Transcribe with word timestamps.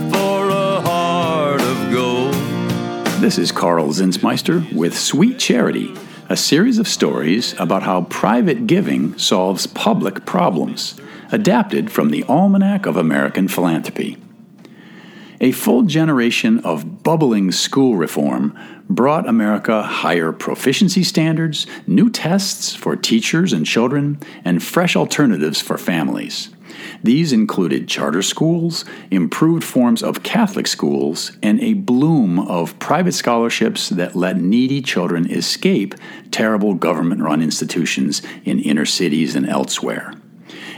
for 0.00 0.48
a 0.48 0.80
heart 0.80 1.60
of 1.60 1.92
gold. 1.92 2.34
This 3.20 3.36
is 3.36 3.50
Karl 3.50 3.88
Zinsmeister 3.88 4.72
with 4.72 4.96
Sweet 4.96 5.40
Charity, 5.40 5.92
a 6.28 6.36
series 6.36 6.78
of 6.78 6.86
stories 6.86 7.58
about 7.58 7.82
how 7.82 8.02
private 8.02 8.68
giving 8.68 9.18
solves 9.18 9.66
public 9.66 10.24
problems, 10.24 10.94
adapted 11.32 11.90
from 11.90 12.10
the 12.10 12.22
Almanac 12.24 12.86
of 12.86 12.96
American 12.96 13.48
Philanthropy. 13.48 14.16
A 15.40 15.50
full 15.50 15.82
generation 15.82 16.60
of 16.60 17.02
bubbling 17.02 17.50
school 17.50 17.96
reform 17.96 18.56
brought 18.88 19.28
America 19.28 19.82
higher 19.82 20.30
proficiency 20.30 21.02
standards, 21.02 21.66
new 21.88 22.08
tests 22.08 22.74
for 22.74 22.94
teachers 22.94 23.52
and 23.52 23.66
children, 23.66 24.20
and 24.44 24.62
fresh 24.62 24.94
alternatives 24.94 25.60
for 25.60 25.76
families. 25.76 26.50
These 27.02 27.32
included 27.32 27.88
charter 27.88 28.22
schools, 28.22 28.84
improved 29.10 29.64
forms 29.64 30.02
of 30.02 30.22
Catholic 30.22 30.66
schools, 30.66 31.32
and 31.42 31.60
a 31.60 31.74
bloom 31.74 32.38
of 32.38 32.78
private 32.78 33.12
scholarships 33.12 33.88
that 33.90 34.16
let 34.16 34.36
needy 34.38 34.82
children 34.82 35.30
escape 35.30 35.94
terrible 36.30 36.74
government 36.74 37.22
run 37.22 37.42
institutions 37.42 38.22
in 38.44 38.58
inner 38.60 38.86
cities 38.86 39.34
and 39.34 39.48
elsewhere. 39.48 40.12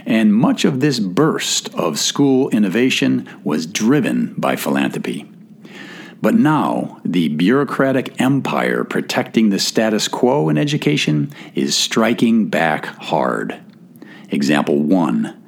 And 0.05 0.33
much 0.33 0.65
of 0.65 0.79
this 0.79 0.99
burst 0.99 1.73
of 1.75 1.99
school 1.99 2.49
innovation 2.49 3.29
was 3.43 3.65
driven 3.65 4.33
by 4.35 4.55
philanthropy. 4.55 5.27
But 6.21 6.35
now, 6.35 7.01
the 7.03 7.29
bureaucratic 7.29 8.21
empire 8.21 8.83
protecting 8.83 9.49
the 9.49 9.57
status 9.57 10.07
quo 10.07 10.49
in 10.49 10.57
education 10.57 11.33
is 11.55 11.75
striking 11.75 12.47
back 12.47 12.85
hard. 12.85 13.59
Example 14.29 14.79
1 14.79 15.40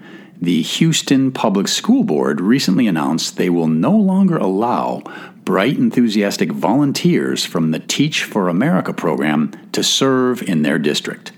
The 0.43 0.61
Houston 0.61 1.31
Public 1.31 1.69
School 1.69 2.03
Board 2.03 2.41
recently 2.41 2.85
announced 2.85 3.37
they 3.37 3.49
will 3.49 3.69
no 3.69 3.95
longer 3.95 4.35
allow 4.35 5.01
bright, 5.45 5.77
enthusiastic 5.77 6.51
volunteers 6.51 7.45
from 7.45 7.71
the 7.71 7.79
Teach 7.79 8.25
for 8.25 8.49
America 8.49 8.91
program 8.91 9.53
to 9.71 9.81
serve 9.81 10.41
in 10.41 10.63
their 10.63 10.77
district. 10.77 11.31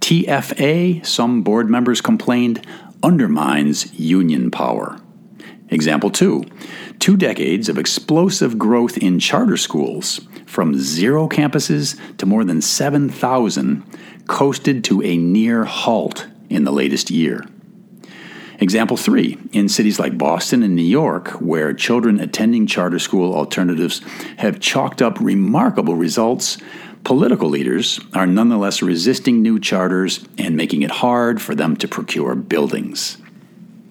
TFA, 0.00 1.06
some 1.06 1.42
board 1.42 1.70
members 1.70 2.02
complained, 2.02 2.66
undermines 3.02 3.98
union 3.98 4.50
power. 4.50 5.00
Example 5.70 6.10
2 6.10 6.44
Two 6.98 7.16
decades 7.16 7.70
of 7.70 7.78
explosive 7.78 8.58
growth 8.58 8.98
in 8.98 9.18
charter 9.18 9.56
schools, 9.56 10.28
from 10.44 10.78
zero 10.78 11.26
campuses 11.26 11.98
to 12.18 12.26
more 12.26 12.44
than 12.44 12.60
7,000, 12.60 13.82
coasted 14.26 14.84
to 14.84 15.02
a 15.02 15.16
near 15.16 15.64
halt 15.64 16.26
in 16.50 16.64
the 16.64 16.72
latest 16.72 17.10
year. 17.10 17.46
Example 18.62 18.96
3 18.96 19.36
In 19.52 19.68
cities 19.68 19.98
like 19.98 20.16
Boston 20.16 20.62
and 20.62 20.76
New 20.76 20.82
York, 20.82 21.30
where 21.40 21.74
children 21.74 22.20
attending 22.20 22.68
charter 22.68 23.00
school 23.00 23.34
alternatives 23.34 24.00
have 24.38 24.60
chalked 24.60 25.02
up 25.02 25.18
remarkable 25.20 25.96
results, 25.96 26.58
Political 27.04 27.48
leaders 27.48 27.98
are 28.14 28.28
nonetheless 28.28 28.80
resisting 28.80 29.42
new 29.42 29.58
charters 29.58 30.24
and 30.38 30.56
making 30.56 30.82
it 30.82 30.90
hard 30.90 31.42
for 31.42 31.52
them 31.52 31.76
to 31.78 31.88
procure 31.88 32.36
buildings. 32.36 33.18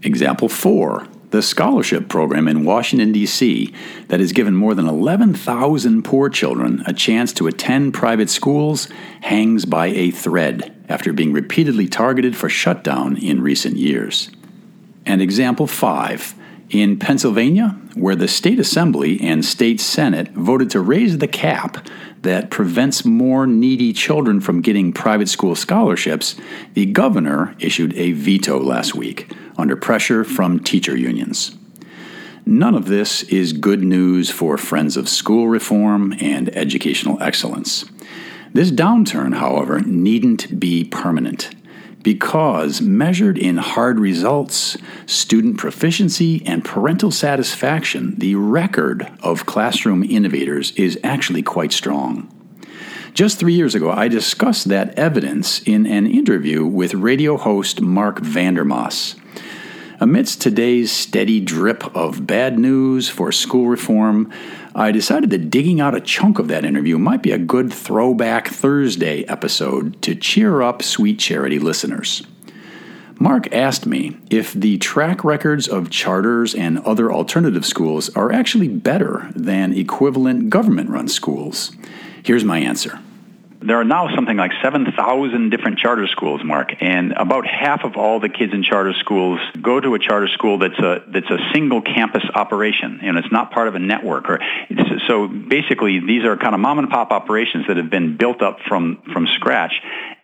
Example 0.01 0.47
4 0.47 1.07
the 1.31 1.41
scholarship 1.41 2.09
program 2.09 2.47
in 2.49 2.65
Washington, 2.65 3.13
D.C., 3.13 3.73
that 4.09 4.19
has 4.19 4.33
given 4.33 4.53
more 4.53 4.75
than 4.75 4.85
11,000 4.85 6.03
poor 6.03 6.29
children 6.29 6.83
a 6.85 6.91
chance 6.91 7.31
to 7.31 7.47
attend 7.47 7.93
private 7.93 8.29
schools 8.29 8.89
hangs 9.21 9.63
by 9.63 9.87
a 9.87 10.11
thread 10.11 10.75
after 10.89 11.13
being 11.13 11.31
repeatedly 11.31 11.87
targeted 11.87 12.35
for 12.35 12.49
shutdown 12.49 13.15
in 13.15 13.41
recent 13.41 13.77
years. 13.77 14.29
And 15.05 15.21
example 15.21 15.67
5 15.67 16.35
in 16.71 16.97
Pennsylvania, 16.97 17.77
where 17.95 18.15
the 18.15 18.27
state 18.27 18.59
assembly 18.59 19.19
and 19.21 19.43
state 19.43 19.81
senate 19.81 20.29
voted 20.29 20.69
to 20.69 20.79
raise 20.79 21.17
the 21.17 21.27
cap 21.27 21.85
that 22.21 22.49
prevents 22.49 23.03
more 23.03 23.45
needy 23.45 23.91
children 23.91 24.39
from 24.39 24.61
getting 24.61 24.93
private 24.93 25.27
school 25.27 25.55
scholarships, 25.55 26.35
the 26.73 26.85
governor 26.85 27.55
issued 27.59 27.93
a 27.95 28.13
veto 28.13 28.59
last 28.59 28.95
week 28.95 29.33
under 29.57 29.75
pressure 29.75 30.23
from 30.23 30.59
teacher 30.59 30.95
unions. 30.95 31.55
None 32.45 32.73
of 32.73 32.85
this 32.85 33.23
is 33.23 33.53
good 33.53 33.83
news 33.83 34.29
for 34.29 34.57
friends 34.57 34.97
of 34.97 35.09
school 35.09 35.47
reform 35.47 36.13
and 36.21 36.55
educational 36.55 37.21
excellence. 37.21 37.85
This 38.53 38.71
downturn, 38.71 39.35
however, 39.35 39.79
needn't 39.81 40.59
be 40.59 40.83
permanent 40.83 41.51
because 42.03 42.81
measured 42.81 43.37
in 43.37 43.57
hard 43.57 43.99
results, 43.99 44.77
student 45.05 45.57
proficiency, 45.57 46.43
and 46.45 46.65
parental 46.65 47.11
satisfaction, 47.11 48.15
the 48.17 48.35
record 48.35 49.11
of 49.21 49.45
classroom 49.45 50.03
innovators 50.03 50.71
is 50.71 50.99
actually 51.03 51.43
quite 51.43 51.71
strong. 51.71 52.29
Just 53.13 53.39
three 53.39 53.53
years 53.53 53.75
ago, 53.75 53.91
I 53.91 54.07
discussed 54.07 54.69
that 54.69 54.97
evidence 54.97 55.61
in 55.63 55.85
an 55.85 56.07
interview 56.07 56.65
with 56.65 56.93
radio 56.93 57.35
host 57.35 57.81
Mark 57.81 58.21
Vandermas. 58.21 59.17
Amidst 59.99 60.41
today's 60.41 60.91
steady 60.91 61.39
drip 61.39 61.95
of 61.95 62.25
bad 62.25 62.57
news 62.57 63.09
for 63.09 63.31
school 63.31 63.67
reform, 63.67 64.31
I 64.73 64.91
decided 64.91 65.29
that 65.31 65.49
digging 65.49 65.81
out 65.81 65.95
a 65.95 66.01
chunk 66.01 66.39
of 66.39 66.47
that 66.47 66.63
interview 66.63 66.97
might 66.97 67.21
be 67.21 67.31
a 67.31 67.37
good 67.37 67.73
throwback 67.73 68.47
Thursday 68.47 69.23
episode 69.25 70.01
to 70.03 70.15
cheer 70.15 70.61
up 70.61 70.81
sweet 70.81 71.19
charity 71.19 71.59
listeners. 71.59 72.25
Mark 73.19 73.53
asked 73.53 73.85
me 73.85 74.17
if 74.29 74.53
the 74.53 74.77
track 74.77 75.23
records 75.23 75.67
of 75.67 75.89
charters 75.89 76.55
and 76.55 76.79
other 76.79 77.11
alternative 77.11 77.65
schools 77.65 78.09
are 78.15 78.31
actually 78.31 78.69
better 78.69 79.29
than 79.35 79.73
equivalent 79.73 80.49
government 80.49 80.89
run 80.89 81.07
schools. 81.07 81.71
Here's 82.23 82.45
my 82.45 82.59
answer. 82.59 82.99
There 83.63 83.79
are 83.79 83.83
now 83.83 84.13
something 84.15 84.37
like 84.37 84.51
7,000 84.63 85.49
different 85.51 85.77
charter 85.77 86.07
schools, 86.07 86.41
Mark, 86.43 86.73
and 86.81 87.11
about 87.11 87.45
half 87.45 87.83
of 87.83 87.95
all 87.95 88.19
the 88.19 88.29
kids 88.29 88.53
in 88.53 88.63
charter 88.63 88.93
schools 88.99 89.39
go 89.61 89.79
to 89.79 89.93
a 89.93 89.99
charter 89.99 90.27
school 90.27 90.57
that's 90.57 90.79
a 90.79 91.03
that's 91.13 91.29
a 91.29 91.37
single 91.53 91.81
campus 91.81 92.23
operation, 92.33 92.99
and 93.03 93.17
it's 93.17 93.31
not 93.31 93.51
part 93.51 93.67
of 93.67 93.75
a 93.75 93.79
network. 93.79 94.29
Or 94.29 94.39
so 95.07 95.27
basically, 95.27 95.99
these 95.99 96.25
are 96.25 96.37
kind 96.37 96.55
of 96.55 96.59
mom 96.59 96.79
and 96.79 96.89
pop 96.89 97.11
operations 97.11 97.67
that 97.67 97.77
have 97.77 97.91
been 97.91 98.17
built 98.17 98.41
up 98.41 98.57
from 98.67 99.03
from 99.13 99.27
scratch, 99.35 99.73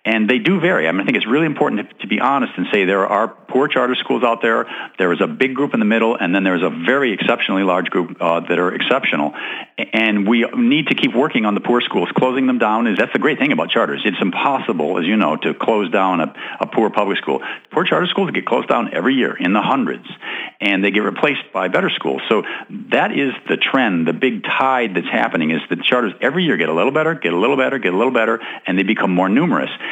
and 0.07 0.29
they 0.29 0.40
do 0.40 0.62
vary. 0.62 0.88
I 0.88 0.91
mean, 0.94 1.01
I 1.01 1.03
think 1.03 1.18
it's 1.18 1.28
really 1.28 1.45
important 1.45 1.90
to, 1.90 1.97
to, 1.97 2.07
be 2.07 2.22
honest 2.22 2.53
and 2.56 2.66
say 2.72 2.85
there 2.85 3.06
are 3.06 3.28
poor 3.28 3.68
charter 3.68 3.94
schools 3.95 4.23
out 4.23 4.41
there. 4.41 4.66
There 4.97 5.12
is 5.12 5.19
a 5.19 5.28
big 5.28 5.53
group 5.53 5.73
in 5.73 5.81
the 5.81 5.85
middle, 5.85 6.16
and 6.16 6.34
then 6.34 6.45
there's 6.45 6.63
a 6.63 6.69
very 6.69 7.12
exceptionally 7.12 7.63
large 7.63 7.90
group 7.90 8.16
uh, 8.22 8.40
that 8.40 8.57
are 8.57 8.73
exceptional. 8.73 9.34
And 9.78 10.25
we 10.25 10.45
need 10.56 10.88
to 10.88 10.95
keep 10.95 11.13
working 11.13 11.45
on 11.45 11.56
the 11.56 11.59
poor 11.59 11.81
schools. 11.81 12.07
Closing 12.18 12.47
them 12.47 12.57
down 12.57 12.88
is 12.88 12.97
that's 12.97 13.12
the 13.12 13.19
great 13.19 13.38
thing 13.38 13.51
about 13.51 13.69
charters. 13.69 14.01
It's 14.06 14.22
impossible, 14.22 14.97
as 14.97 15.06
you 15.06 15.18
know, 15.18 15.35
to 15.35 15.53
close 15.53 15.91
down 15.91 16.22
a, 16.22 16.34
a 16.62 16.68
poor 16.68 16.89
public 16.89 17.18
school. 17.18 17.41
Poor 17.72 17.84
charter 17.84 18.07
schools 18.07 18.31
get 18.31 18.45
closed 18.45 18.69
down 18.69 18.94
every 18.94 19.16
year 19.16 19.35
in 19.35 19.51
the 19.51 19.62
hundreds, 19.62 20.07
and 20.62 20.85
they 20.85 20.91
get 20.91 21.03
replaced 21.03 21.51
by 21.51 21.68
better 21.68 21.89
schools. 21.89 22.22
So 22.29 22.44
that 22.91 23.12
is 23.12 23.34
the 23.50 23.57
trend. 23.57 24.07
The 24.07 24.13
big 24.13 24.44
tide 24.45 24.95
that's 24.95 25.09
happening 25.09 25.51
is 25.51 25.59
that 25.69 25.84
charters 25.84 26.13
every 26.22 26.45
year 26.45 26.56
get 26.56 26.69
a 26.69 26.74
little 26.74 26.94
better, 26.94 27.13
get 27.13 27.34
a 27.34 27.38
little 27.38 27.57
better, 27.57 27.78
get 27.78 27.94
a 27.94 27.97
little 27.97 28.13
better, 28.13 28.39
and 28.66 28.79
they 28.79 28.84
become 28.84 29.12
more 29.12 29.28
numerous. 29.28 29.69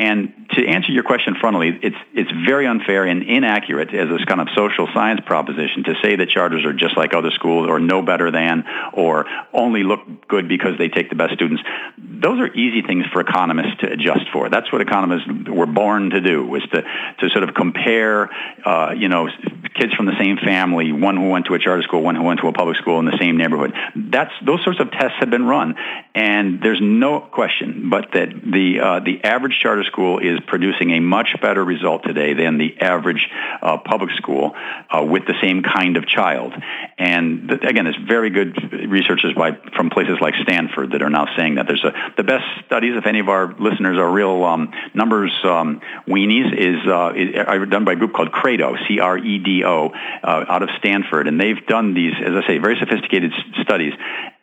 And 0.00 0.48
to 0.52 0.66
answer 0.66 0.92
your 0.92 1.02
question 1.02 1.34
frontally, 1.34 1.78
it's 1.82 1.96
it's 2.14 2.30
very 2.48 2.66
unfair 2.66 3.04
and 3.04 3.22
inaccurate 3.22 3.92
as 3.92 4.08
this 4.08 4.24
kind 4.24 4.40
of 4.40 4.48
social 4.56 4.88
science 4.94 5.20
proposition 5.26 5.84
to 5.84 5.94
say 6.02 6.16
that 6.16 6.30
charters 6.30 6.64
are 6.64 6.72
just 6.72 6.96
like 6.96 7.12
other 7.12 7.30
schools 7.30 7.68
or 7.68 7.78
no 7.80 8.00
better 8.00 8.30
than 8.30 8.64
or 8.94 9.26
only 9.52 9.82
look 9.82 10.00
good 10.26 10.48
because 10.48 10.78
they 10.78 10.88
take 10.88 11.10
the 11.10 11.16
best 11.16 11.34
students. 11.34 11.62
Those 11.98 12.40
are 12.40 12.48
easy 12.54 12.80
things 12.80 13.04
for 13.12 13.20
economists 13.20 13.76
to 13.80 13.92
adjust 13.92 14.24
for. 14.32 14.48
That's 14.48 14.72
what 14.72 14.80
economists 14.80 15.28
were 15.46 15.66
born 15.66 16.08
to 16.10 16.22
do, 16.22 16.46
was 16.46 16.62
to 16.72 16.80
to 17.18 17.28
sort 17.28 17.44
of 17.44 17.54
compare, 17.54 18.30
uh, 18.64 18.94
you 18.96 19.10
know, 19.10 19.28
kids 19.74 19.92
from 19.92 20.06
the 20.06 20.16
same 20.18 20.38
family, 20.38 20.92
one 20.92 21.18
who 21.18 21.28
went 21.28 21.44
to 21.46 21.54
a 21.54 21.58
charter 21.58 21.82
school, 21.82 22.00
one 22.00 22.14
who 22.14 22.22
went 22.22 22.40
to 22.40 22.48
a 22.48 22.54
public 22.54 22.78
school 22.78 23.00
in 23.00 23.04
the 23.04 23.18
same 23.20 23.36
neighborhood. 23.36 23.74
That's 23.94 24.32
those 24.46 24.64
sorts 24.64 24.80
of 24.80 24.90
tests 24.92 25.18
have 25.20 25.28
been 25.28 25.44
run, 25.44 25.74
and 26.14 26.62
there's 26.62 26.80
no 26.80 27.20
question 27.20 27.90
but 27.90 28.12
that 28.14 28.30
the 28.30 28.80
uh, 28.80 29.00
the 29.00 29.22
average 29.24 29.58
charter 29.60 29.84
school 29.90 30.18
is 30.18 30.38
producing 30.46 30.92
a 30.92 31.00
much 31.00 31.36
better 31.40 31.64
result 31.64 32.02
today 32.04 32.34
than 32.34 32.58
the 32.58 32.80
average 32.80 33.28
uh, 33.62 33.78
public 33.78 34.10
school 34.16 34.52
uh, 34.90 35.02
with 35.02 35.26
the 35.26 35.34
same 35.42 35.62
kind 35.62 35.96
of 35.96 36.06
child. 36.06 36.52
And 36.98 37.48
th- 37.48 37.62
again, 37.62 37.84
there's 37.84 38.02
very 38.06 38.30
good 38.30 38.50
researchers 38.72 39.34
by 39.34 39.52
from 39.76 39.90
places 39.90 40.18
like 40.20 40.34
Stanford 40.42 40.92
that 40.92 41.02
are 41.02 41.10
now 41.10 41.26
saying 41.36 41.56
that 41.56 41.66
there's 41.66 41.84
a 41.84 41.92
the 42.16 42.24
best 42.24 42.44
studies. 42.66 42.94
If 42.96 43.06
any 43.06 43.20
of 43.20 43.28
our 43.28 43.54
listeners 43.58 43.98
are 43.98 44.10
real 44.10 44.44
um, 44.44 44.72
numbers 44.94 45.32
um, 45.44 45.80
weenies, 46.06 46.52
is, 46.56 46.86
uh, 46.86 47.12
is 47.16 47.28
are 47.46 47.66
done 47.66 47.84
by 47.84 47.92
a 47.92 47.96
group 47.96 48.12
called 48.12 48.32
Credo, 48.32 48.76
C-R-E-D-O, 48.86 49.88
uh, 49.88 50.44
out 50.48 50.62
of 50.62 50.68
Stanford, 50.78 51.28
and 51.28 51.40
they've 51.40 51.64
done 51.66 51.94
these, 51.94 52.14
as 52.24 52.34
I 52.34 52.46
say, 52.46 52.58
very 52.58 52.78
sophisticated 52.78 53.32
s- 53.32 53.62
studies. 53.62 53.94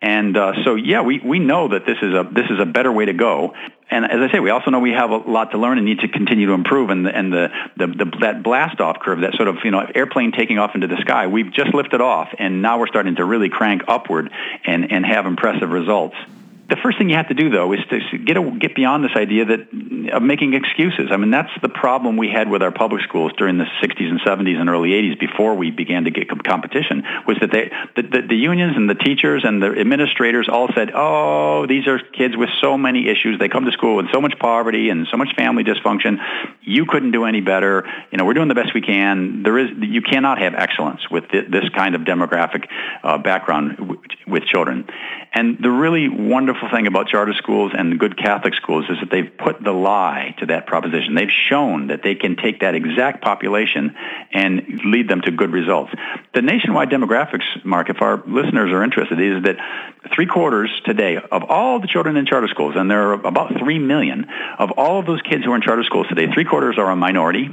And 0.02 0.38
uh, 0.38 0.64
so, 0.64 0.76
yeah, 0.76 1.02
we, 1.02 1.20
we 1.20 1.40
know 1.40 1.70
that 1.70 1.86
this 1.88 1.98
is 2.02 2.14
a 2.14 2.28
this 2.32 2.46
is 2.52 2.60
a 2.60 2.66
better 2.66 2.92
way 2.92 3.06
to 3.06 3.14
go. 3.14 3.56
and 3.90 4.06
as 4.06 4.20
I 4.20 4.32
say, 4.32 4.40
we 4.40 4.52
also 4.52 4.70
know 4.70 4.80
we 4.80 4.92
have 4.92 5.10
a 5.10 5.18
lot 5.18 5.52
to 5.52 5.58
learn 5.58 5.80
and 5.80 5.88
need 5.88 6.02
to 6.02 6.08
continue 6.08 6.48
to 6.48 6.54
improve. 6.54 6.92
And, 6.92 7.08
and 7.08 7.34
the, 7.34 7.50
the, 7.78 7.88
the, 7.88 8.18
that 8.22 8.44
blast 8.44 8.80
off 8.80 9.00
curve, 9.00 9.22
that 9.22 9.34
sort 9.34 9.48
of 9.48 9.58
you 9.64 9.72
know 9.72 9.80
airplane 9.96 10.32
taking 10.32 10.60
off 10.60 10.76
into 10.76 10.88
the 10.88 10.98
sky, 11.02 11.26
we've 11.28 11.52
just 11.52 11.74
lifted 11.74 12.02
off, 12.02 12.30
and 12.38 12.62
now 12.62 12.80
we're 12.80 12.88
starting 12.88 13.16
to 13.16 13.26
really 13.26 13.50
crank 13.50 13.84
upward 13.88 14.32
and, 14.66 14.92
and 14.92 15.04
have 15.06 15.26
impressive 15.26 15.72
results. 15.72 16.16
The 16.70 16.76
first 16.84 16.98
thing 16.98 17.10
you 17.10 17.16
have 17.16 17.30
to 17.30 17.34
do, 17.34 17.50
though, 17.50 17.72
is 17.72 17.80
to 17.90 18.18
get 18.18 18.36
a, 18.36 18.52
get 18.60 18.76
beyond 18.76 19.02
this 19.06 19.16
idea 19.16 19.46
that 19.46 20.12
of 20.12 20.22
making 20.22 20.54
excuses. 20.54 21.10
I 21.12 21.18
mean, 21.18 21.32
that's 21.32 21.52
the 21.62 21.70
problem 21.70 22.18
we 22.18 22.30
had 22.30 22.50
with 22.50 22.62
our 22.62 22.72
public 22.72 23.04
schools 23.04 23.32
during 23.38 23.58
the 23.58 23.68
60s 23.82 24.10
and 24.10 24.20
70s 24.20 24.60
and 24.60 24.70
early 24.70 24.90
80s 24.90 25.18
before 25.18 25.56
we 25.56 25.72
began 25.72 26.04
to 26.04 26.12
get 26.12 26.28
competition. 26.44 27.04
Was 27.26 27.38
that 27.40 27.52
they 27.52 27.72
the, 27.96 28.02
the, 28.02 28.22
the 28.28 28.36
unions 28.36 28.76
and 28.76 28.90
the 28.90 28.96
teachers 28.96 29.44
and 29.46 29.64
the 29.64 29.80
administrators 29.80 30.50
all 30.52 30.68
said, 30.76 30.92
"Oh, 30.94 31.68
these 31.68 31.88
are 31.88 32.00
kids 32.00 32.36
with 32.36 32.50
so 32.60 32.78
many 32.78 33.08
issues. 33.08 33.40
They 33.40 33.48
come 33.48 33.64
to 33.64 33.72
school 33.72 33.96
with 33.96 34.08
so 34.12 34.20
much 34.20 34.38
poverty 34.38 34.90
and 34.90 35.08
so 35.10 35.16
much 35.16 35.36
family 35.38 35.64
dysfunction. 35.64 36.18
You 36.64 36.86
couldn't 36.86 37.12
do 37.12 37.24
any 37.24 37.40
better. 37.40 37.88
You 38.12 38.18
know, 38.18 38.26
we're 38.26 38.34
doing 38.34 38.50
the 38.50 38.56
best 38.56 38.74
we 38.74 38.82
can. 38.82 39.44
There 39.44 39.58
is 39.58 39.70
you 39.80 40.02
cannot 40.02 40.40
have 40.40 40.54
excellence 40.54 41.10
with 41.10 41.30
this 41.32 41.70
kind 41.70 41.96
of 41.96 42.02
demographic 42.02 42.68
uh, 43.04 43.20
background 43.20 43.98
with 44.28 44.44
children." 44.44 44.90
And 45.34 45.58
the 45.62 45.70
really 45.70 46.10
wonderful 46.10 46.57
thing 46.72 46.88
about 46.88 47.08
charter 47.08 47.34
schools 47.34 47.72
and 47.78 48.00
good 48.00 48.18
Catholic 48.18 48.54
schools 48.56 48.86
is 48.90 48.98
that 49.00 49.10
they've 49.10 49.32
put 49.38 49.64
the 49.64 49.72
lie 49.72 50.36
to 50.40 50.48
that 50.48 50.68
proposition. 50.68 51.16
They've 51.16 51.30
shown 51.50 51.88
that 51.88 52.04
they 52.04 52.16
can 52.16 52.36
take 52.36 52.62
that 52.62 52.76
exact 52.76 53.22
population 53.22 53.96
and 54.32 54.82
lead 54.86 55.08
them 55.08 55.22
to 55.22 55.32
good 55.32 55.52
results. 55.52 55.94
The 56.34 56.42
nationwide 56.42 56.90
demographics, 56.90 57.44
Mark, 57.64 57.90
if 57.90 58.02
our 58.02 58.24
listeners 58.26 58.72
are 58.72 58.84
interested, 58.84 59.20
is 59.20 59.44
that 59.44 59.58
three 60.14 60.26
quarters 60.26 60.70
today 60.86 61.18
of 61.18 61.44
all 61.44 61.80
the 61.80 61.88
children 61.88 62.18
in 62.18 62.26
charter 62.26 62.48
schools, 62.48 62.76
and 62.76 62.90
there 62.90 63.10
are 63.10 63.14
about 63.14 63.58
three 63.60 63.80
million 63.80 64.26
of 64.60 64.72
all 64.78 65.00
of 65.00 65.06
those 65.06 65.22
kids 65.22 65.44
who 65.44 65.52
are 65.52 65.56
in 65.56 65.62
charter 65.62 65.84
schools 65.84 66.08
today, 66.08 66.32
three 66.34 66.46
quarters 66.46 66.78
are 66.78 66.90
a 66.90 66.96
minority, 66.96 67.50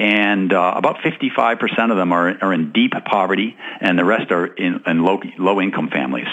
and 0.00 0.50
uh, 0.50 0.72
about 0.76 0.96
55% 1.04 1.90
of 1.90 1.98
them 1.98 2.10
are, 2.10 2.34
are 2.40 2.54
in 2.54 2.72
deep 2.72 2.92
poverty, 3.04 3.54
and 3.82 3.98
the 3.98 4.04
rest 4.04 4.32
are 4.32 4.46
in, 4.46 4.80
in 4.86 5.04
low, 5.04 5.20
low 5.38 5.60
income 5.60 5.90
families. 5.90 6.26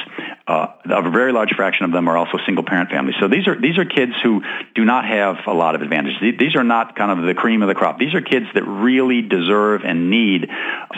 Uh, 0.47 0.67
a 0.85 1.11
very 1.11 1.33
large 1.33 1.53
fraction 1.53 1.83
of 1.83 1.91
them 1.91 2.07
are 2.07 2.15
also 2.15 2.37
single 2.45 2.63
parent 2.63 2.89
families. 2.89 3.15
So 3.19 3.27
these 3.27 3.45
are 3.45 3.59
these 3.59 3.77
are 3.77 3.83
kids 3.83 4.13
who 4.23 4.41
do 4.73 4.85
not 4.85 5.03
have 5.03 5.39
a 5.47 5.53
lot 5.53 5.75
of 5.75 5.81
advantages. 5.81 6.17
These 6.39 6.55
are 6.55 6.63
not 6.63 6.95
kind 6.95 7.11
of 7.11 7.25
the 7.25 7.33
cream 7.33 7.61
of 7.61 7.67
the 7.67 7.75
crop. 7.75 7.99
These 7.99 8.13
are 8.13 8.21
kids 8.21 8.45
that 8.53 8.63
really 8.63 9.21
deserve 9.21 9.81
and 9.83 10.09
need 10.09 10.47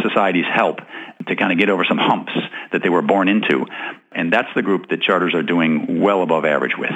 society's 0.04 0.46
help 0.46 0.78
to 1.28 1.36
kind 1.36 1.52
of 1.52 1.58
get 1.58 1.72
over 1.72 1.84
some 1.86 1.98
humps 1.98 2.34
that 2.72 2.84
they 2.84 2.90
were 2.90 3.02
born 3.02 3.30
into. 3.30 3.66
And 4.12 4.32
that's 4.32 4.50
the 4.54 4.62
group 4.62 4.90
that 4.90 5.02
charters 5.02 5.34
are 5.34 5.42
doing 5.42 6.02
well 6.02 6.22
above 6.22 6.46
average 6.46 6.78
with. 6.78 6.94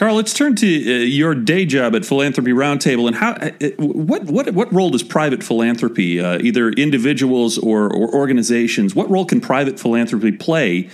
Karl, 0.00 0.14
let's 0.14 0.32
turn 0.32 0.56
to 0.56 0.66
uh, 0.66 1.04
your 1.04 1.34
day 1.34 1.66
job 1.66 1.94
at 1.94 2.06
Philanthropy 2.06 2.52
Roundtable, 2.52 3.06
and 3.06 3.14
how 3.14 3.32
uh, 3.32 3.50
what 3.76 4.24
what 4.24 4.50
what 4.54 4.72
role 4.72 4.88
does 4.88 5.02
private 5.02 5.42
philanthropy, 5.44 6.18
uh, 6.18 6.38
either 6.38 6.70
individuals 6.70 7.58
or, 7.58 7.92
or 7.92 8.10
organizations, 8.14 8.94
what 8.94 9.10
role 9.10 9.26
can 9.26 9.42
private 9.42 9.78
philanthropy 9.78 10.32
play 10.32 10.88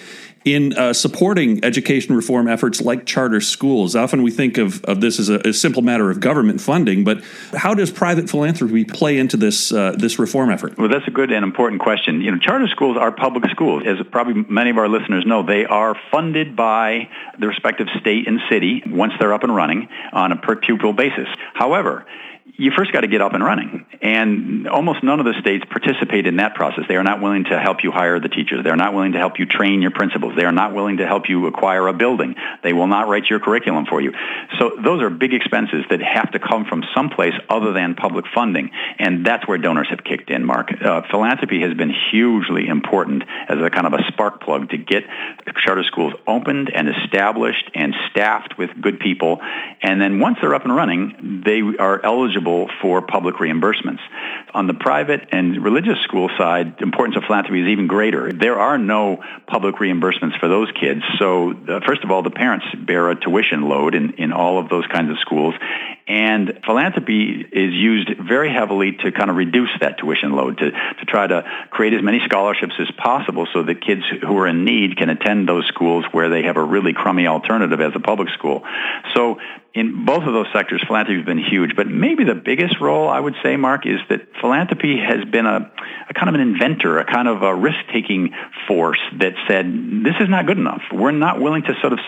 in 0.47 0.73
uh, 0.75 0.93
supporting 0.93 1.63
education 1.65 2.15
reform 2.15 2.47
efforts 2.47 2.81
like 2.81 3.05
charter 3.05 3.41
schools. 3.41 3.97
Often 3.97 4.23
we 4.23 4.31
think 4.31 4.59
of, 4.59 4.83
of 4.85 5.01
this 5.01 5.19
as 5.19 5.29
a, 5.29 5.41
a, 5.41 5.53
simple 5.53 5.83
matter 5.83 6.09
of 6.09 6.21
government 6.21 6.61
funding, 6.61 7.03
but 7.03 7.21
how 7.53 7.75
does 7.75 7.91
private 7.91 8.31
philanthropy 8.31 8.85
play 8.85 9.19
into 9.19 9.37
this 9.37 9.73
uh, 9.73 9.93
this 9.99 10.21
reform 10.21 10.51
effort? 10.51 10.79
Well, 10.79 10.89
that's 10.89 11.09
a 11.09 11.11
good 11.11 11.33
and 11.33 11.45
important 11.45 11.83
question. 11.83 12.21
You 12.21 12.31
know, 12.31 12.39
charter 12.39 12.69
schools 12.69 12.97
are 12.97 13.11
public 13.11 13.51
schools, 13.51 13.83
as 13.85 13.97
probably 14.13 14.45
many 14.49 14.71
of 14.71 14.79
our 14.79 14.89
listeners 14.89 15.27
know. 15.27 15.43
They 15.43 15.67
are 15.67 15.97
funded 16.13 16.55
by 16.55 17.09
the 17.41 17.49
respective 17.49 17.89
state 18.01 18.29
and 18.29 18.39
city 18.49 18.85
once 18.87 19.15
they're 19.19 19.35
up 19.35 19.43
and 19.43 19.55
running 19.55 19.89
on 20.13 20.31
a 20.31 20.37
per 20.37 20.55
pupil 20.55 20.93
basis. 20.93 21.27
However, 21.55 22.07
you 22.59 22.71
first 22.71 22.93
got 22.93 23.01
to 23.01 23.09
get 23.09 23.21
up 23.21 23.35
and 23.35 23.45
running. 23.45 23.85
And 24.01 24.69
almost 24.69 25.03
none 25.03 25.21
of 25.21 25.27
the 25.27 25.35
states 25.41 25.65
participate 25.69 26.27
in 26.27 26.37
that 26.37 26.55
process. 26.55 26.85
They 26.89 26.97
are 26.97 27.03
not 27.03 27.21
willing 27.21 27.45
to 27.45 27.59
help 27.59 27.83
you 27.83 27.91
hire 27.91 28.21
the 28.21 28.29
teachers. 28.29 28.63
They're 28.63 28.77
not 28.77 28.95
willing 28.95 29.13
to 29.13 29.19
help 29.19 29.39
you 29.39 29.47
train 29.47 29.83
your 29.83 29.91
principals. 29.91 30.35
They 30.37 30.45
are 30.45 30.53
not 30.53 30.75
willing 30.75 30.99
to 30.99 31.07
help 31.07 31.29
you 31.29 31.47
acquire 31.47 31.89
a 31.89 31.93
building. 31.93 32.37
They 32.63 32.73
will 32.73 32.87
not 32.87 33.09
write 33.09 33.29
your 33.29 33.41
curriculum 33.41 33.87
for 33.87 34.01
you. 34.01 34.13
So 34.59 34.73
those 34.83 35.03
are 35.03 35.11
big 35.11 35.35
expenses 35.35 35.85
that 35.91 36.01
have 36.01 36.31
to 36.33 36.39
come 36.39 36.65
from 36.65 36.85
someplace 36.95 37.35
other 37.51 37.73
than 37.73 37.95
public 37.95 38.27
funding. 38.35 38.71
And 38.99 39.27
that's 39.27 39.47
where 39.47 39.59
donors 39.59 39.89
have 39.91 40.05
kicked 40.05 40.31
in, 40.31 40.45
Mark. 40.45 40.71
Uh, 40.81 41.03
philanthropy 41.11 41.61
has 41.63 41.75
been 41.75 41.93
hugely 42.11 42.69
important 42.69 43.25
as 43.49 43.59
a 43.61 43.71
kind 43.71 43.87
of 43.87 43.93
a 43.93 44.05
spark 44.09 44.41
plug 44.41 44.71
to 44.71 44.79
get 44.79 45.05
charter 45.65 45.85
schools 45.85 46.15
opened 46.27 46.71
and 46.73 46.89
established 46.89 47.71
and 47.75 47.95
staffed 48.11 48.57
with 48.57 48.71
good 48.81 49.01
people. 49.01 49.41
And 49.83 50.01
then 50.01 50.21
once 50.21 50.39
they're 50.41 50.55
up 50.55 50.65
and 50.65 50.75
running, 50.75 51.43
they 51.45 51.61
are 51.79 52.01
eligible 52.05 52.36
eligible 52.37 52.69
for 52.81 53.03
public 53.03 53.37
reimbursements. 53.37 54.01
On 54.55 54.67
the 54.67 54.75
private 54.75 55.29
and 55.33 55.63
religious 55.63 55.99
school 56.05 56.31
side, 56.39 56.77
the 56.79 56.85
importance 56.85 57.17
of 57.17 57.25
philanthropy 57.25 57.63
is 57.63 57.69
even 57.69 57.87
greater. 57.87 58.33
There 58.33 58.59
are 58.59 58.79
no 58.79 59.23
public 59.47 59.77
reimbursements 59.77 60.39
for 60.39 60.49
those 60.49 60.71
kids. 60.73 61.03
So, 61.19 61.53
uh, 61.53 61.81
first 61.87 62.05
of 62.05 62.11
all, 62.11 62.23
the 62.23 62.31
parents 62.31 62.67
bear 62.87 63.11
a 63.11 63.17
tuition 63.17 63.63
load 63.63 63.95
in, 63.95 64.15
in 64.15 64.33
all 64.33 64.59
of 64.59 64.69
those 64.69 64.87
kinds 64.87 65.11
of 65.11 65.19
schools. 65.19 65.55
And 66.09 66.61
philanthropy 66.65 67.45
is 67.53 67.73
used 67.75 68.11
very 68.17 68.53
heavily 68.53 68.93
to 68.93 69.11
kind 69.11 69.29
of 69.29 69.37
reduce 69.37 69.71
that 69.81 69.99
tuition 69.99 70.33
load, 70.33 70.59
to, 70.59 70.71
to 70.71 71.05
try 71.07 71.27
to 71.27 71.45
create 71.71 71.95
as 71.95 72.03
many 72.03 72.21
scholarships 72.25 72.75
as 72.79 72.89
possible 72.97 73.49
so 73.53 73.65
that 73.65 73.81
kids 73.83 74.03
who 74.23 74.39
are 74.39 74.47
in 74.47 74.65
need 74.65 74.97
can 74.97 75.11
attend 75.11 75.49
those 75.49 75.67
schools 75.67 76.05
where 76.13 76.29
they 76.29 76.45
have 76.45 76.57
a 76.57 76.63
really 76.63 76.93
crummy 76.93 77.27
alternative 77.27 77.81
as 77.81 77.93
a 77.97 78.01
public 78.01 78.29
school. 78.31 78.63
So 79.15 79.41
in 79.77 80.07
both 80.07 80.25
of 80.25 80.33
those 80.33 80.47
sectors, 80.55 80.83
philanthropy 80.87 81.19
has 81.19 81.27
been 81.27 81.39
huge. 81.39 81.77
But 81.77 81.87
maybe 81.87 82.25
the 82.25 82.35
biggest 82.35 82.81
role, 82.81 83.11
I 83.11 83.21
would 83.21 83.35
say, 83.43 83.57
Mark, 83.57 83.85
is 83.85 84.01
that 84.09 84.23
philanthropy 84.41 84.97
has 84.97 85.23
been 85.27 85.45
a, 85.45 85.71
a 86.09 86.15
kind 86.15 86.31
of 86.31 86.35
an 86.35 86.41
inventor, 86.41 86.99
a 86.99 87.05
kind 87.05 87.29
of 87.29 87.43
a 87.43 87.55
risk-taking 87.55 88.33
force 88.67 88.99
that 89.19 89.35
said, 89.47 89.67
this 90.03 90.15
is 90.19 90.31
not 90.31 90.47
good 90.47 90.57
enough. 90.57 90.81
We're 90.91 91.11
not 91.11 91.43
willing 91.43 91.63
to 91.65 91.75
sort 91.83 91.93
of 91.93 91.99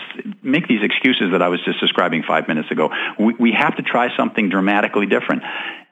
make 0.43 0.67
these 0.67 0.83
excuses 0.83 1.33
that 1.33 1.43
I 1.43 1.49
was 1.49 1.61
just 1.63 1.79
describing 1.79 2.23
five 2.23 2.49
minutes 2.49 2.71
ago. 2.71 2.89
We, 3.19 3.35
we 3.35 3.53
have 3.53 3.77
to 3.77 3.83
try 3.83 4.17
something 4.17 4.49
dramatically 4.49 5.05
different. 5.05 5.43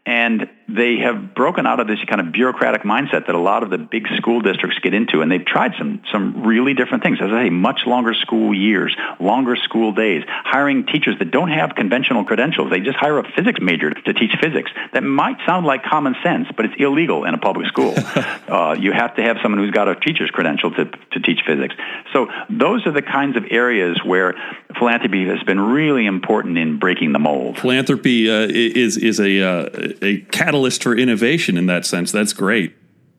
And 0.07 0.49
they 0.69 0.99
have 0.99 1.35
broken 1.35 1.67
out 1.67 1.79
of 1.79 1.87
this 1.87 1.99
kind 2.07 2.21
of 2.21 2.33
bureaucratic 2.33 2.83
mindset 2.83 3.27
that 3.27 3.35
a 3.35 3.41
lot 3.41 3.63
of 3.63 3.71
the 3.71 3.79
big 3.79 4.07
school 4.17 4.41
districts 4.41 4.79
get 4.81 4.95
into, 4.95 5.21
and 5.21 5.31
they've 5.31 5.45
tried 5.45 5.73
some 5.79 6.03
some 6.11 6.45
really 6.45 6.75
different 6.75 7.03
things. 7.03 7.19
As 7.21 7.31
I 7.31 7.45
say, 7.45 7.51
much 7.51 7.83
longer 7.87 8.15
school 8.15 8.55
years, 8.55 8.97
longer 9.21 9.57
school 9.57 9.93
days, 9.93 10.25
hiring 10.27 10.87
teachers 10.87 11.19
that 11.19 11.31
don't 11.31 11.51
have 11.51 11.75
conventional 11.75 12.25
credentials. 12.25 12.71
They 12.71 12.81
just 12.81 12.97
hire 12.97 13.19
a 13.19 13.31
physics 13.33 13.61
major 13.61 13.91
to 13.91 14.13
teach 14.13 14.33
physics. 14.41 14.71
That 14.93 15.03
might 15.03 15.39
sound 15.47 15.67
like 15.67 15.85
common 15.85 16.17
sense, 16.23 16.49
but 16.57 16.67
it's 16.67 16.75
illegal 16.79 17.25
in 17.25 17.35
a 17.35 17.39
public 17.39 17.67
school. 17.67 17.95
uh, 18.49 18.77
you 18.79 18.93
have 18.93 19.17
to 19.17 19.23
have 19.23 19.39
someone 19.43 19.61
who's 19.61 19.73
got 19.73 19.89
a 19.89 19.95
teacher's 19.95 20.31
credential 20.31 20.71
to 20.73 20.85
to 20.85 21.21
teach 21.21 21.43
physics. 21.47 21.75
So 22.13 22.29
those 22.51 22.87
are 22.87 22.93
the 22.93 23.03
kinds 23.03 23.37
of 23.37 23.45
areas 23.51 24.01
where 24.05 24.35
philanthropy 24.79 25.27
has 25.27 25.43
been 25.45 25.61
really 25.61 26.07
important 26.07 26.59
in 26.59 26.79
breaking 26.79 27.13
the 27.13 27.19
mold. 27.19 27.59
Philanthropy 27.59 28.31
uh, 28.31 28.49
is 28.51 28.97
is 28.97 29.21
a 29.21 29.43
uh, 29.43 29.69
a 30.03 30.21
catalyst 30.33 30.83
for 30.83 30.97
innovation 30.97 31.57
in 31.57 31.67
that 31.67 31.85
sense. 31.85 32.13
That's 32.13 32.33
great. 32.33 32.75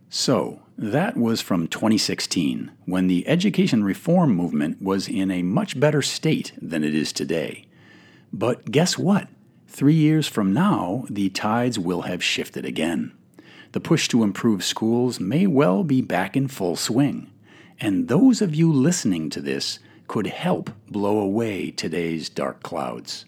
So, 0.09 0.61
that 0.77 1.17
was 1.17 1.41
from 1.41 1.67
2016, 1.67 2.71
when 2.85 3.07
the 3.07 3.27
education 3.27 3.83
reform 3.83 4.35
movement 4.35 4.81
was 4.81 5.07
in 5.07 5.31
a 5.31 5.41
much 5.41 5.79
better 5.79 6.01
state 6.01 6.53
than 6.61 6.83
it 6.83 6.93
is 6.93 7.11
today. 7.11 7.65
But 8.31 8.71
guess 8.71 8.97
what? 8.97 9.27
Three 9.67 9.95
years 9.95 10.27
from 10.27 10.53
now, 10.53 11.05
the 11.09 11.29
tides 11.29 11.79
will 11.79 12.03
have 12.03 12.23
shifted 12.23 12.65
again. 12.65 13.11
The 13.71 13.79
push 13.79 14.07
to 14.09 14.23
improve 14.23 14.63
schools 14.63 15.19
may 15.19 15.45
well 15.45 15.83
be 15.83 16.01
back 16.01 16.37
in 16.37 16.47
full 16.47 16.75
swing. 16.75 17.31
And 17.79 18.07
those 18.07 18.41
of 18.41 18.55
you 18.55 18.71
listening 18.71 19.29
to 19.31 19.41
this 19.41 19.79
could 20.07 20.27
help 20.27 20.69
blow 20.89 21.19
away 21.19 21.71
today's 21.71 22.29
dark 22.29 22.63
clouds. 22.63 23.25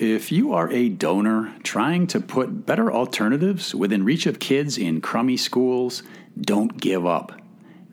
If 0.00 0.32
you 0.32 0.54
are 0.54 0.70
a 0.72 0.88
donor 0.88 1.54
trying 1.62 2.06
to 2.06 2.20
put 2.20 2.64
better 2.64 2.90
alternatives 2.90 3.74
within 3.74 4.02
reach 4.02 4.24
of 4.24 4.38
kids 4.38 4.78
in 4.78 5.02
crummy 5.02 5.36
schools, 5.36 6.02
don't 6.40 6.80
give 6.80 7.04
up. 7.04 7.38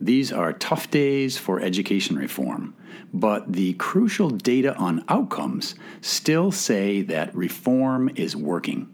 These 0.00 0.32
are 0.32 0.54
tough 0.54 0.90
days 0.90 1.36
for 1.36 1.60
education 1.60 2.16
reform, 2.16 2.74
but 3.12 3.52
the 3.52 3.74
crucial 3.74 4.30
data 4.30 4.74
on 4.76 5.04
outcomes 5.10 5.74
still 6.00 6.50
say 6.50 7.02
that 7.02 7.36
reform 7.36 8.08
is 8.14 8.34
working. 8.34 8.88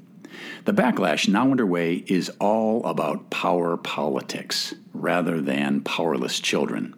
The 0.64 0.72
backlash 0.72 1.28
now 1.28 1.52
underway 1.52 2.02
is 2.08 2.32
all 2.40 2.84
about 2.84 3.30
power 3.30 3.76
politics 3.76 4.74
rather 4.92 5.40
than 5.40 5.82
powerless 5.82 6.40
children. 6.40 6.96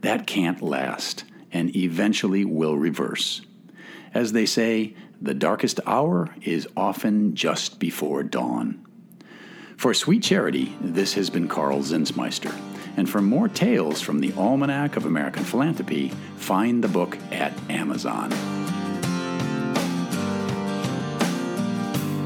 That 0.00 0.26
can't 0.26 0.62
last 0.62 1.24
and 1.52 1.76
eventually 1.76 2.46
will 2.46 2.78
reverse. 2.78 3.42
As 4.14 4.32
they 4.32 4.46
say, 4.46 4.94
the 5.20 5.34
darkest 5.34 5.80
hour 5.86 6.34
is 6.42 6.66
often 6.76 7.34
just 7.34 7.78
before 7.78 8.22
dawn. 8.22 8.84
For 9.76 9.92
Sweet 9.92 10.22
Charity, 10.22 10.76
this 10.80 11.14
has 11.14 11.30
been 11.30 11.48
Karl 11.48 11.80
Zinsmeister. 11.80 12.54
And 12.96 13.08
for 13.08 13.22
more 13.22 13.48
tales 13.48 14.00
from 14.00 14.20
the 14.20 14.32
Almanac 14.32 14.96
of 14.96 15.06
American 15.06 15.44
Philanthropy, 15.44 16.08
find 16.36 16.82
the 16.82 16.88
book 16.88 17.16
at 17.30 17.52
Amazon. 17.70 18.32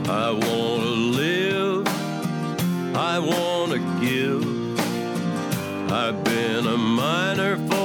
I 0.09 0.31
want 0.31 0.83
to 0.83 0.89
live. 0.89 1.87
I 2.97 3.19
want 3.19 3.73
to 3.73 3.79
give. 4.01 4.55
I've 5.93 6.25
been 6.25 6.67
a 6.67 6.77
miner 6.77 7.57
for 7.69 7.84